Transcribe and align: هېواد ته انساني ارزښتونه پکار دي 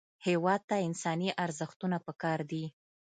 هېواد 0.27 0.61
ته 0.69 0.75
انساني 0.87 1.29
ارزښتونه 1.43 1.97
پکار 2.05 2.39
دي 2.51 2.63